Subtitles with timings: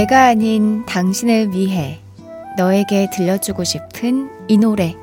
[0.00, 1.98] 내가 아닌 당신을 위해
[2.56, 4.94] 너에게 들려주고 싶은 이 노래.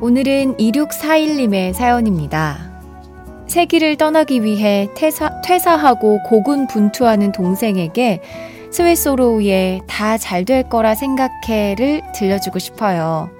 [0.00, 2.68] 오늘은 2641님의 사연입니다.
[3.46, 8.20] 세기를 떠나기 위해 퇴사, 퇴사하고 고군분투하는 동생에게
[8.72, 13.30] 스웨소로우의 다 잘 될 거라 생각해를 들려주고 싶어요.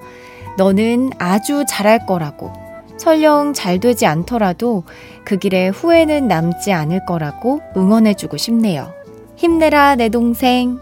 [0.57, 2.51] 너는 아주 잘할 거라고.
[2.97, 4.83] 설령 잘 되지 않더라도
[5.25, 8.93] 그 길에 후회는 남지 않을 거라고 응원해주고 싶네요.
[9.37, 10.79] 힘내라, 내 동생.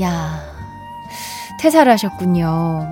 [0.00, 0.40] 야,
[1.60, 2.86] 퇴사를 하셨군요.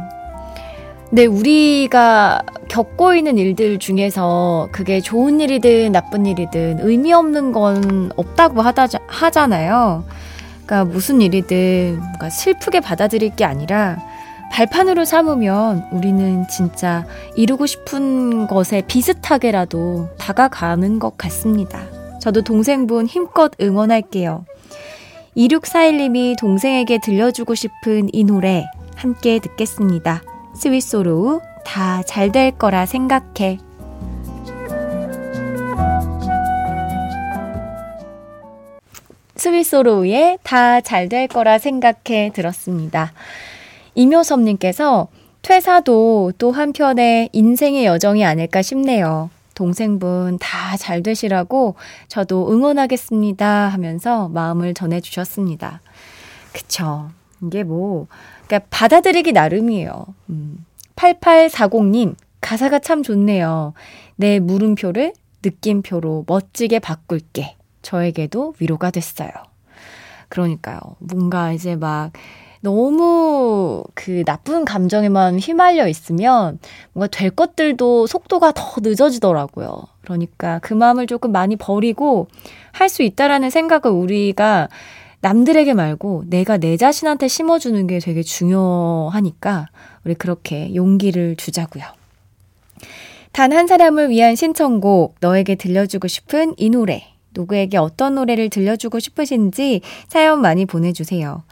[1.09, 8.60] 근데 우리가 겪고 있는 일들 중에서 그게 좋은 일이든 나쁜 일이든 의미 없는 건 없다고
[8.60, 10.04] 하다, 하잖아요.
[10.65, 13.98] 그러니까 무슨 일이든 뭔가 슬프게 받아들일 게 아니라
[14.53, 21.83] 발판으로 삼으면 우리는 진짜 이루고 싶은 것에 비슷하게라도 다가가는 것 같습니다.
[22.21, 24.45] 저도 동생분 힘껏 응원할게요.
[25.37, 28.65] 2641님이 동생에게 들려주고 싶은 이 노래
[28.97, 30.23] 함께 듣겠습니다.
[30.55, 33.59] 스위소로우 다 잘 될 거라 생각해.
[39.37, 43.13] 스위소로우의 다 잘 될 거라 생각해 들었습니다.
[43.97, 45.09] 이묘섭님께서
[45.43, 49.31] 퇴사도 또 한편의 인생의 여정이 아닐까 싶네요.
[49.55, 51.75] 동생분 다 잘 되시라고
[52.09, 55.81] 저도 응원하겠습니다 하면서 마음을 전해주셨습니다.
[56.53, 57.11] 그쵸.
[57.43, 58.07] 이게 뭐,
[58.47, 60.07] 그러니까 받아들이기 나름이에요.
[60.31, 60.65] 음.
[60.97, 63.75] 8840님, 가사가 참 좋네요.
[64.17, 65.13] 내 물음표를
[65.45, 67.57] 느낌표로 멋지게 바꿀게.
[67.83, 69.31] 저에게도 위로가 됐어요.
[70.28, 70.81] 그러니까요.
[70.99, 72.13] 뭔가 이제 막
[72.66, 76.59] 너무 그 나쁜 감정에만 휘말려 있으면
[76.93, 79.84] 뭔가 될 것들도 속도가 더 늦어지더라고요.
[80.03, 82.27] 그러니까 그 마음을 조금 많이 버리고
[82.72, 84.69] 할 수 있다라는 생각을 우리가
[85.21, 89.69] 남들에게 말고 내가 내 자신한테 심어주는 게 되게 중요하니까
[90.04, 91.84] 우리 그렇게 용기를 주자고요.
[93.31, 99.83] 단 한 사람을 위한 신청곡, 너에게 들려주고 싶은 이 노래, 누구에게 어떤 노래를 들려주고 싶으신지
[100.09, 101.44] 사연 많이 보내주세요.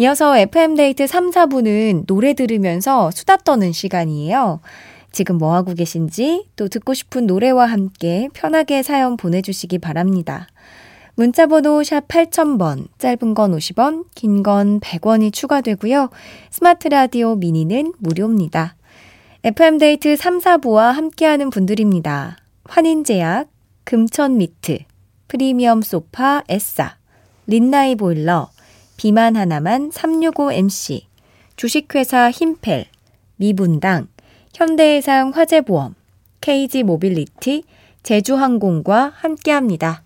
[0.00, 4.60] 이어서 FM데이트 3, 4부는 노래 들으면서 수다 떠는 시간이에요.
[5.10, 10.46] 지금 뭐 하고 계신지 또 듣고 싶은 노래와 함께 편하게 사연 보내주시기 바랍니다.
[11.16, 16.10] 문자번호 샵 8000번, 짧은 건 50원, 긴 건 100원이 추가되고요.
[16.50, 18.76] 스마트 라디오 미니는 무료입니다.
[19.42, 22.36] FM데이트 3, 4부와 함께하는 분들입니다.
[22.66, 23.48] 환인제약,
[23.82, 24.78] 금천미트,
[25.26, 26.96] 프리미엄 소파 에싸,
[27.48, 28.50] 린나이 보일러,
[28.98, 31.02] 비만 하나만 365MC,
[31.54, 32.86] 주식회사 힘펠,
[33.36, 34.08] 미분당,
[34.52, 35.94] 현대해상 화재보험,
[36.40, 37.62] KG 모빌리티,
[38.02, 40.02] 제주항공과 함께합니다.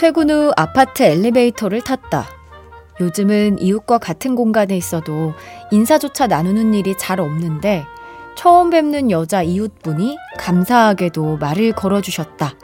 [0.00, 2.24] 퇴근 후 아파트 엘리베이터를 탔다.
[3.00, 5.34] 요즘은 이웃과 같은 공간에 있어도
[5.70, 7.84] 인사조차 나누는 일이 잘 없는데
[8.34, 12.54] 처음 뵙는 여자 이웃분이 감사하게도 말을 걸어주셨다.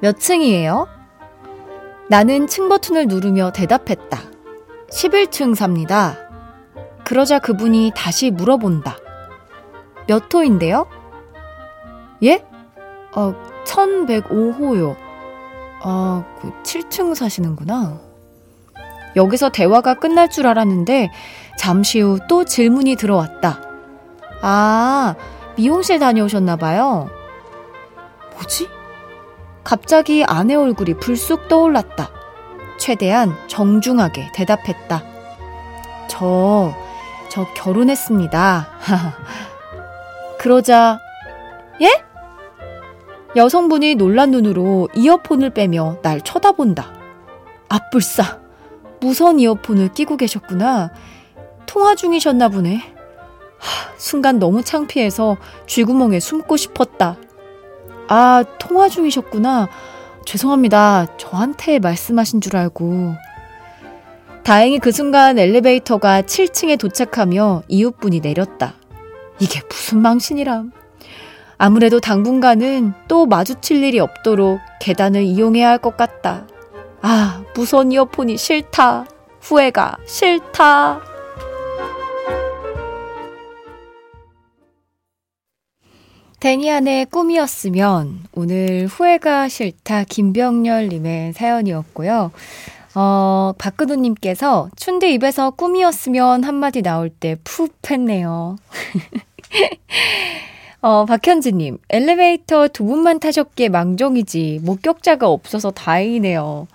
[0.00, 0.88] 몇 층이에요?
[2.08, 4.18] 나는 층 버튼을 누르며 대답했다.
[4.90, 6.16] 11층 삽니다.
[7.04, 8.96] 그러자 그분이 다시 물어본다.
[10.08, 10.88] 몇 호인데요?
[12.24, 12.44] 예?
[13.14, 13.32] 어,
[13.64, 15.05] 1105호요.
[15.82, 18.00] 아, 그 7층 사시는구나.
[19.14, 21.10] 여기서 대화가 끝날 줄 알았는데
[21.58, 23.60] 잠시 후 또 질문이 들어왔다.
[24.42, 25.14] 아,
[25.56, 27.08] 미용실 다녀오셨나 봐요.
[28.34, 28.68] 뭐지?
[29.64, 32.10] 갑자기 아내 얼굴이 불쑥 떠올랐다.
[32.78, 35.02] 최대한 정중하게 대답했다.
[36.08, 36.72] 저,
[37.30, 38.68] 저 결혼했습니다.
[40.38, 41.00] 그러자,
[41.80, 42.04] 예?
[43.36, 46.90] 여성분이 놀란 눈으로 이어폰을 빼며 날 쳐다본다.
[47.68, 48.40] 앞불싸.
[49.00, 50.90] 무선 이어폰을 끼고 계셨구나.
[51.66, 52.76] 통화 중이셨나 보네.
[53.58, 55.36] 하, 순간 너무 창피해서
[55.66, 57.18] 쥐구멍에 숨고 싶었다.
[58.08, 59.68] 아, 통화 중이셨구나.
[60.24, 61.06] 죄송합니다.
[61.18, 63.16] 저한테 말씀하신 줄 알고.
[64.44, 68.74] 다행히 그 순간 엘리베이터가 7층에 도착하며 이웃분이 내렸다.
[69.40, 70.72] 이게 무슨 망신이람.
[71.58, 76.46] 아무래도 당분간은 또 마주칠 일이 없도록 계단을 이용해야 할 것 같다.
[77.02, 79.06] 아, 무선 이어폰이 싫다.
[79.40, 81.00] 후회가 싫다.
[86.40, 92.30] 데니안의 꿈이었으면 오늘 후회가 싫다 김병렬님의 사연이었고요.
[92.94, 98.56] 어, 박근우님께서 춘대 입에서 꿈이었으면 한마디 나올 때 푹 했네요.
[100.86, 106.68] 어, 박현지님, 엘리베이터 두 분만 타셨기에 망정이지, 목격자가 없어서 다행이네요.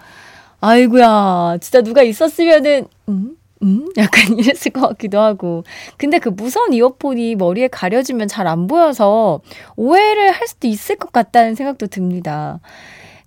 [0.60, 3.38] 아이구야, 진짜 누가 있었으면은, 음?
[3.63, 3.90] 음?
[3.96, 5.63] 약간 이랬을 것 같기도 하고.
[5.96, 9.40] 근데 그 무선 이어폰이 머리에 가려지면 잘 안 보여서
[9.78, 12.60] 오해를 할 수도 있을 것 같다는 생각도 듭니다.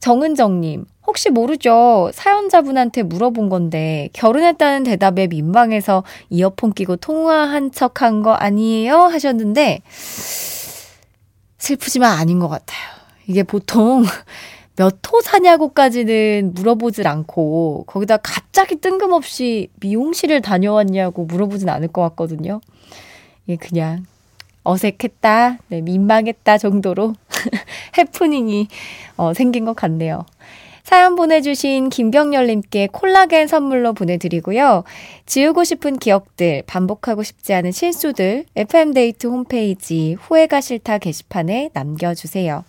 [0.01, 2.11] 정은정님, 혹시 모르죠?
[2.13, 8.99] 사연자분한테 물어본 건데, 결혼했다는 대답에 민망해서 이어폰 끼고 통화한 척 한 거 아니에요?
[8.99, 9.81] 하셨는데,
[11.64, 12.78] 슬프지만 아닌 것 같아요.
[13.26, 14.05] 이게 보통
[14.76, 22.61] 몇 호 사냐고까지는 물어보질 않고 거기다 갑자기 뜬금없이 미용실을 다녀왔냐고 물어보진 않을 것 같거든요.
[23.46, 24.05] 이게 그냥
[24.64, 27.14] 어색했다, 네, 민망했다 정도로
[27.96, 28.69] 해프닝이
[29.16, 30.26] 어, 생긴 것 같네요.
[30.85, 34.85] 사연 보내주신 김병열님께 콜라겐 선물로 보내드리고요.
[35.25, 42.65] 지우고 싶은 기억들, 반복하고 싶지 않은 실수들, FM데이트 홈페이지 후회가 싫다 게시판에 남겨주세요.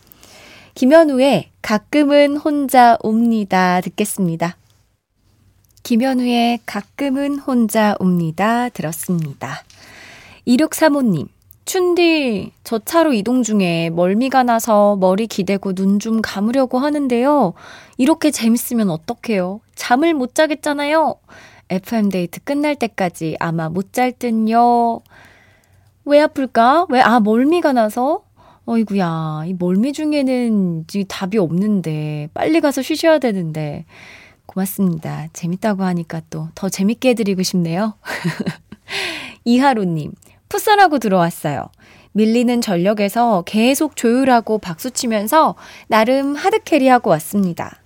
[0.75, 3.81] 김현우의 가끔은 혼자 옵니다.
[3.81, 4.55] 듣겠습니다.
[5.83, 8.69] 김현우의 가끔은 혼자 옵니다.
[8.69, 9.63] 들었습니다.
[10.47, 11.27] 2635님,
[11.65, 17.53] 춘디, 저 차로 이동 중에 멀미가 나서 머리 기대고 눈 좀 감으려고 하는데요.
[17.97, 19.61] 이렇게 재밌으면 어떡해요?
[19.73, 21.15] 잠을 못 자겠잖아요.
[21.69, 25.01] FM데이트 끝날 때까지 아마 못 잘 듯요.
[26.05, 26.85] 왜 아플까?
[26.89, 28.23] 왜, 아, 멀미가 나서?
[28.65, 33.85] 어이구야, 이 멀미 중에는 이 답이 없는데, 빨리 가서 쉬셔야 되는데.
[34.45, 35.27] 고맙습니다.
[35.33, 37.95] 재밌다고 하니까 또 더 재밌게 해드리고 싶네요.
[39.45, 40.11] 이하로님,
[40.55, 41.69] 풋살하고 들어왔어요.
[42.13, 45.55] 밀리는 전력에서 계속 조율하고 박수치면서
[45.87, 47.81] 나름 하드캐리하고 왔습니다.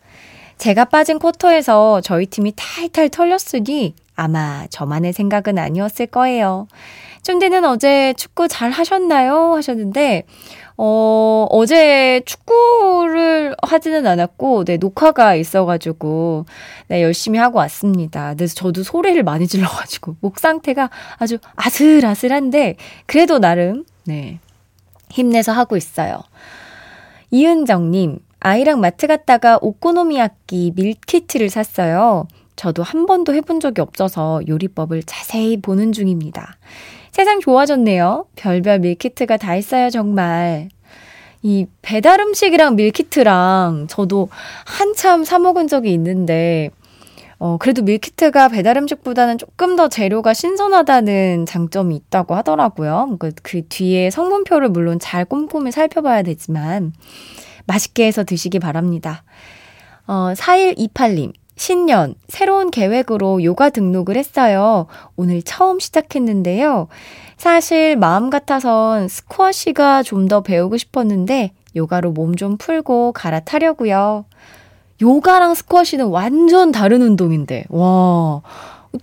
[0.59, 6.67] 제가 빠진 쿼터에서 저희 팀이 탈탈 털렸으니 아마 저만의 생각은 아니었을 거예요.
[7.23, 9.55] 쫀디는 어제 축구 잘 하셨나요?
[9.55, 10.25] 하셨는데,
[10.81, 16.45] 어, 어제 축구를 하지는 않았고, 네, 녹화가 있어가지고,
[16.87, 18.33] 네, 열심히 하고 왔습니다.
[18.33, 24.39] 그래서 저도 소리를 많이 질러가지고, 목 상태가 아주 아슬아슬한데, 그래도 나름, 네,
[25.09, 26.21] 힘내서 하고 있어요.
[27.29, 32.25] 이은정님, 아이랑 마트 갔다가 오코노미야끼 밀키트를 샀어요.
[32.55, 36.57] 저도 한 번도 해본 적이 없어서 요리법을 자세히 보는 중입니다.
[37.11, 38.25] 세상 좋아졌네요.
[38.35, 40.69] 별별 밀키트가 다 있어요, 정말.
[41.41, 44.29] 이 배달 음식이랑 밀키트랑 저도
[44.65, 46.69] 한참 사먹은 적이 있는데,
[47.37, 53.15] 어, 그래도 밀키트가 배달 음식보다는 조금 더 재료가 신선하다는 장점이 있다고 하더라고요.
[53.19, 56.91] 그, 그 뒤에 성분표를 물론 잘 꼼꼼히 살펴봐야 되지만,
[57.65, 59.23] 맛있게 해서 드시기 바랍니다.
[60.07, 61.31] 어, 4128님.
[61.59, 64.87] 신년, 새로운 계획으로 요가 등록을 했어요.
[65.17, 66.87] 오늘 처음 시작했는데요.
[67.35, 74.23] 사실 마음 같아선 스쿼시가 좀 더 배우고 싶었는데, 요가로 몸 좀 풀고 갈아타려고요.
[75.01, 78.41] 요가랑 스쿼시는 완전 다른 운동인데, 와.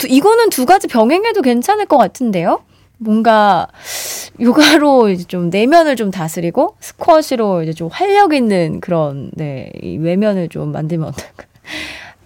[0.09, 2.63] 이거는 두 가지 병행해도 괜찮을 것 같은데요?
[2.97, 3.69] 뭔가
[4.41, 10.49] 요가로 이제 좀 내면을 좀 다스리고 스쿼시로 이제 좀 활력 있는 그런 네, 이 외면을
[10.49, 11.45] 좀 만들면 어떨까?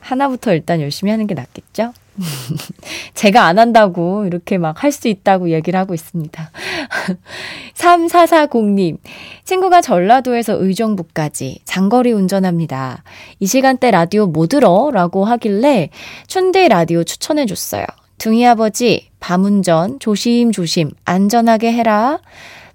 [0.01, 1.93] 하나부터 일단 열심히 하는 게 낫겠죠?
[3.15, 6.51] 제가 안 한다고 이렇게 막 할 수 있다고 얘기를 하고 있습니다.
[7.75, 8.99] 3440님,
[9.45, 13.03] 친구가 전라도에서 의정부까지 장거리 운전합니다.
[13.39, 14.91] 이 시간대 라디오 뭐 들어?
[14.93, 15.91] 라고 하길래
[16.27, 17.85] 춘대 라디오 추천해줬어요.
[18.19, 22.19] 둥이 아버지, 밤운전 조심조심 안전하게 해라.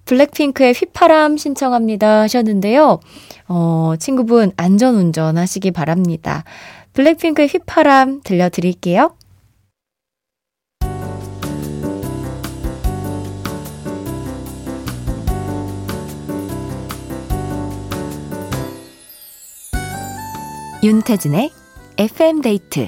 [0.06, 3.00] 블랙핑크의 휘파람 신청합니다 하셨는데요.
[3.48, 6.44] 어, 친구분 안전운전 하시기 바랍니다.
[6.96, 9.16] 블랙핑크의 휘파람 들려드릴게요.
[20.82, 21.52] 윤태진의
[21.98, 22.88] FM데이트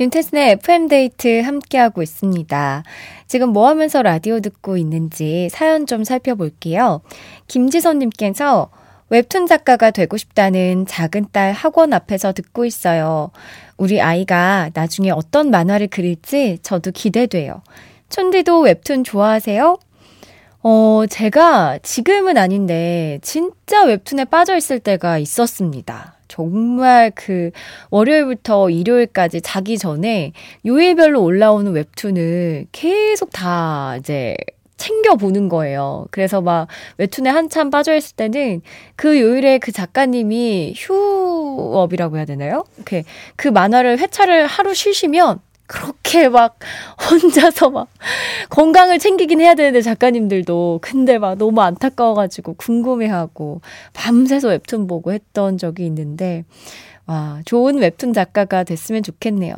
[0.00, 2.82] 윤태진의 FM데이트 함께하고 있습니다.
[3.26, 7.02] 지금 뭐 하면서 라디오 듣고 있는지 사연 좀 살펴볼게요.
[7.48, 8.70] 김지선님께서
[9.08, 13.30] 웹툰 작가가 되고 싶다는 작은 딸 학원 앞에서 듣고 있어요.
[13.76, 17.62] 우리 아이가 나중에 어떤 만화를 그릴지 저도 기대돼요.
[18.08, 19.78] 촌디도 웹툰 좋아하세요?
[20.62, 26.16] 어, 제가 지금은 아닌데 진짜 웹툰에 빠져 있을 때가 있었습니다.
[26.26, 27.52] 정말 그
[27.90, 30.32] 월요일부터 일요일까지 자기 전에
[30.66, 34.36] 요일별로 올라오는 웹툰을 계속 다 이제
[34.76, 36.06] 챙겨보는 거예요.
[36.10, 36.68] 그래서 막
[36.98, 38.62] 웹툰에 한참 빠져있을 때는
[38.94, 42.64] 그 요일에 그 작가님이 휴업이라고 해야 되나요?
[42.76, 43.04] 이렇게
[43.36, 46.58] 그 만화를 회차를 하루 쉬시면 그렇게 막
[47.10, 47.88] 혼자서 막
[48.50, 53.60] 건강을 챙기긴 해야 되는데 작가님들도 근데 막 너무 안타까워가지고 궁금해하고
[53.92, 56.44] 밤새서 웹툰 보고 했던 적이 있는데
[57.06, 59.54] 와 좋은 웹툰 작가가 됐으면 좋겠네요.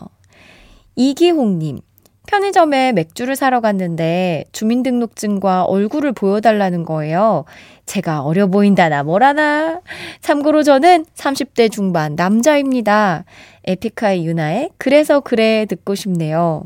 [0.97, 1.81] 이기홍님
[2.29, 7.47] 편의점에 맥주를 사러 갔는데 주민등록증과 얼굴을 보여달라는 거예요.
[7.87, 9.81] 제가 어려 보인다나 뭐라나.
[10.21, 13.25] 참고로 저는 30대 중반 남자입니다.
[13.65, 16.65] 에픽하이 유나의 그래서 그래 듣고 싶네요.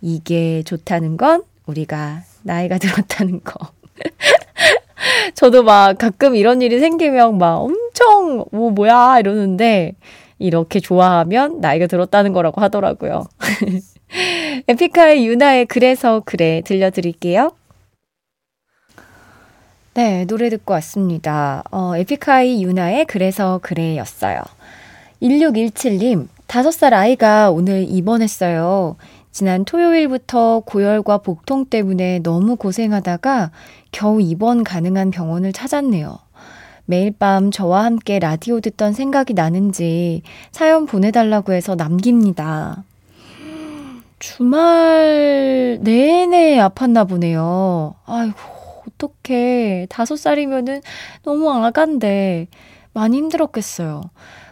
[0.00, 3.72] 이게 좋다는 건 우리가 나이가 들었다는 거.
[5.34, 9.92] 저도 막 가끔 이런 일이 생기면 막 엄청 뭐 뭐야 이러는데
[10.38, 13.26] 이렇게 좋아하면 나이가 들었다는 거라고 하더라고요.
[14.68, 17.52] 에픽하의 유나의 그래서 그래 들려드릴게요.
[19.94, 21.62] 네, 노래 듣고 왔습니다.
[21.70, 24.40] 어, 에픽하이 유나의 그래서 그래였어요.
[25.22, 28.96] 1617님, 5살 아이가 오늘 입원했어요.
[29.30, 33.50] 지난 토요일부터 고열과 복통 때문에 너무 고생하다가
[33.90, 36.18] 겨우 입원 가능한 병원을 찾았네요.
[36.86, 42.84] 매일 밤 저와 함께 라디오 듣던 생각이 나는지 사연 보내달라고 해서 남깁니다.
[44.24, 47.94] 주말 내내 아팠나 보네요.
[48.06, 48.34] 아이고,
[48.88, 49.86] 어떡해.
[49.90, 50.80] 다섯 살이면은
[51.24, 52.46] 너무 아간데
[52.94, 54.00] 많이 힘들었겠어요.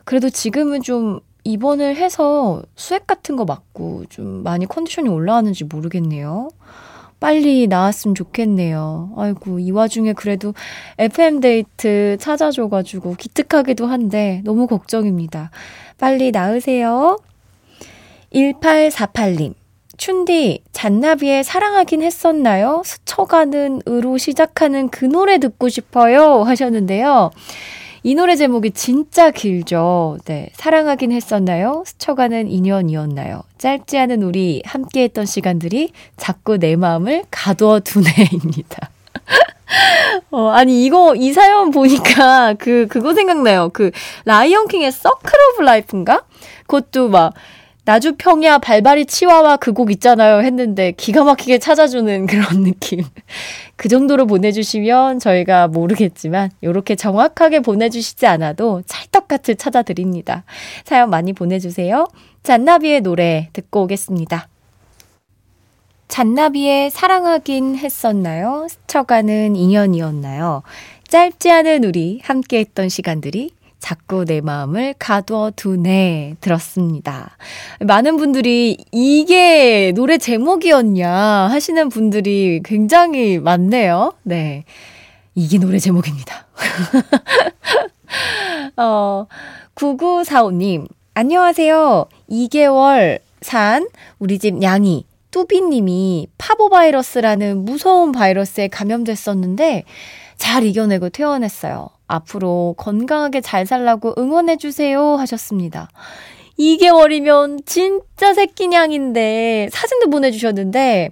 [0.04, 6.50] 그래도 지금은 좀 입원을 해서 수액 같은 거 맞고 좀 많이 컨디션이 올라왔는지 모르겠네요.
[7.18, 9.14] 빨리 나았으면 좋겠네요.
[9.16, 10.52] 아이고, 이 와중에 그래도
[10.98, 15.50] FM데이트 찾아줘가지고 기특하기도 한데 너무 걱정입니다.
[15.96, 17.16] 빨리 나으세요.
[18.34, 19.61] 1848님.
[20.02, 22.82] 춘디, 잔나비의 사랑하긴 했었나요?
[22.84, 26.42] 스쳐가는 으로 시작하는 그 노래 듣고 싶어요.
[26.42, 27.30] 하셨는데요.
[28.02, 30.18] 이 노래 제목이 진짜 길죠.
[30.24, 30.48] 네.
[30.54, 31.84] 사랑하긴 했었나요?
[31.86, 33.44] 스쳐가는 인연이었나요?
[33.58, 38.90] 짧지 않은 우리 함께 했던 시간들이 자꾸 내 마음을 가두어 두네입니다.
[40.32, 43.70] 어, 아니, 이거, 이 사연 보니까 그, 그거 생각나요.
[43.72, 43.92] 그,
[44.24, 46.24] 라이언 킹의 Circle of Life인가?
[46.66, 47.34] 그것도 막,
[47.84, 53.02] 나주 평야 발바리 치와와 그 곡 있잖아요 했는데 기가 막히게 찾아주는 그런 느낌.
[53.76, 60.44] 그 정도로 보내주시면 저희가 모르겠지만 이렇게 정확하게 보내주시지 않아도 찰떡같이 찾아드립니다.
[60.84, 62.06] 사연 많이 보내주세요.
[62.42, 64.48] 잔나비의 노래 듣고 오겠습니다.
[66.08, 68.66] 잔나비의 사랑하긴 했었나요?
[68.68, 70.62] 스쳐가는 인연이었나요?
[71.08, 73.50] 짧지 않은 우리 함께했던 시간들이
[73.82, 77.36] 자꾸 내 마음을 가두어 두네 들었습니다.
[77.80, 84.14] 많은 분들이 이게 노래 제목이었냐 하시는 분들이 굉장히 많네요.
[84.22, 84.64] 네.
[85.34, 86.46] 이게 노래 제목입니다.
[88.78, 89.26] 어,
[89.74, 92.06] 9945님, 안녕하세요.
[92.30, 93.88] 2개월 산
[94.20, 99.82] 우리 집 냥이 뚜비님이 파보바이러스라는 무서운 바이러스에 감염됐었는데
[100.42, 101.88] 잘 이겨내고 퇴원했어요.
[102.08, 105.88] 앞으로 건강하게 잘 살라고 응원해주세요 하셨습니다.
[106.58, 111.10] 2개월이면 진짜 새끼냥인데 사진도 보내주셨는데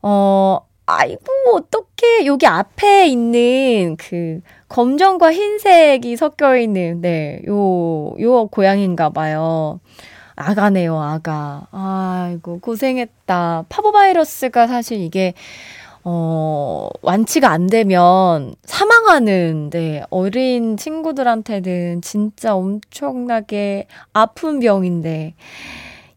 [0.00, 1.20] 어, 아이고,
[1.52, 2.24] 어떡해.
[2.24, 9.80] 여기 앞에 있는 그 검정과 흰색이 섞여 있는, 네, 요, 요 고양인가 봐요.
[10.34, 11.66] 아가네요, 아가.
[11.72, 13.64] 아이고, 고생했다.
[13.68, 15.34] 파보바이러스가 사실 이게,
[16.08, 25.34] 어, 완치가 안 되면 사망하는데, 어린 친구들한테는 진짜 엄청나게 아픈 병인데,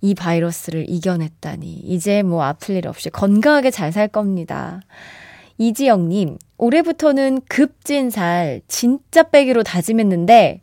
[0.02, 1.68] 이 바이러스를 이겨냈다니.
[1.86, 4.82] 이제 뭐 아플 일 없이 건강하게 잘 살 겁니다.
[5.58, 10.62] 이지영님, 올해부터는 급진 살 진짜 빼기로 다짐했는데,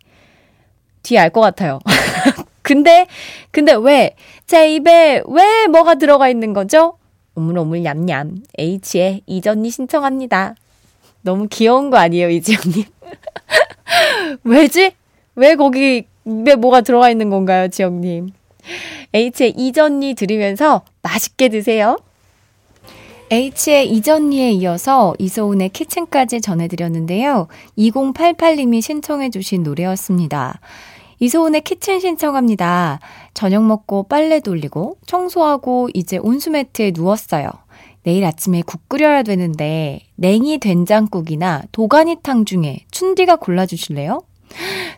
[1.02, 1.80] 뒤에 알 것 같아요.
[2.62, 3.09] 근데,
[3.50, 4.14] 근데 왜,
[4.47, 6.99] 제 입에 왜 뭐가 들어가 있는 거죠?
[7.37, 8.43] 오물오물 냠냠.
[8.59, 10.55] H의 이전이 신청합니다.
[11.23, 12.85] 너무 귀여운 거 아니에요, 이지영님?
[14.45, 14.93] 왜지?
[15.35, 18.31] 왜 거기 입에 뭐가 들어가 있는 건가요, 지영님?
[19.12, 21.99] H의 이전니 들으면서 맛있게 드세요.
[23.31, 27.49] H의 이전니에 이어서 이소은의 키친까지 전해드렸는데요.
[27.76, 30.61] 2088님이 신청해주신 노래였습니다.
[31.18, 33.00] 이소은의 키친 신청합니다.
[33.35, 37.50] 저녁 먹고 빨래 돌리고 청소하고 이제 온수매트에 누웠어요.
[38.02, 44.23] 내일 아침에 국 끓여야 되는데 냉이 된장국이나 도가니탕 중에 춘디가 골라주실래요?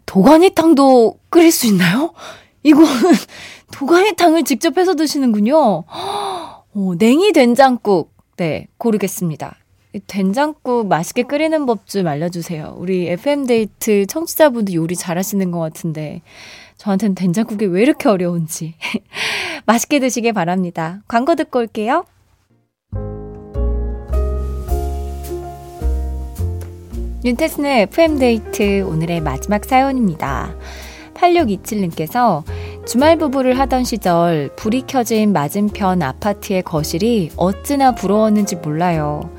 [0.07, 2.13] 도가니탕도 끓일 수 있나요?
[2.63, 2.89] 이거는
[3.73, 5.85] 도가니탕을 직접 해서 드시는군요.
[6.75, 8.13] 오, 냉이 된장국.
[8.37, 9.57] 네, 고르겠습니다.
[10.07, 12.75] 된장국 맛있게 끓이는 법 좀 알려주세요.
[12.79, 16.21] 우리 FM데이트 청취자분들 요리 잘하시는 것 같은데,
[16.77, 18.75] 저한테는 된장국이 왜 이렇게 어려운지.
[19.67, 21.01] 맛있게 드시길 바랍니다.
[21.09, 22.05] 광고 듣고 올게요.
[27.25, 30.55] 윤태스의 FM데이트 오늘의 마지막 사연입니다.
[31.15, 32.45] 8627님께서
[32.87, 39.31] 주말 부부를 하던 시절 불이 켜진 맞은편 아파트의 거실이 어찌나 부러웠는지 몰라요.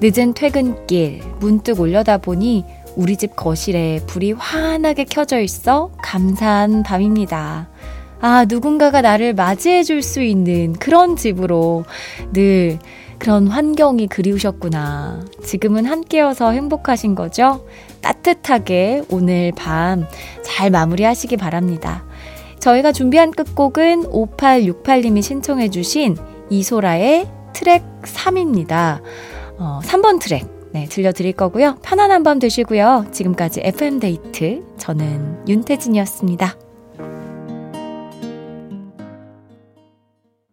[0.00, 2.64] 늦은 퇴근길 문득 올려다보니
[2.96, 7.68] 우리 집 거실에 불이 환하게 켜져 있어 감사한 밤입니다.
[8.20, 11.84] 아, 누군가가 나를 맞이해 줄 수 있는 그런 집으로
[12.32, 12.78] 늘
[13.18, 15.24] 그런 환경이 그리우셨구나.
[15.42, 17.66] 지금은 함께여서 행복하신 거죠?
[18.02, 20.06] 따뜻하게 오늘 밤
[20.42, 22.04] 잘 마무리하시기 바랍니다.
[22.60, 26.16] 저희가 준비한 끝곡은 5868님이 신청해 주신
[26.50, 29.00] 이소라의 트랙 3입니다.
[29.58, 30.46] 어, 3번 트랙.
[30.72, 31.76] 네, 들려드릴 거고요.
[31.82, 33.06] 편안한 밤 되시고요.
[33.10, 34.62] 지금까지 FM데이트.
[34.76, 36.65] 저는 윤태진이었습니다.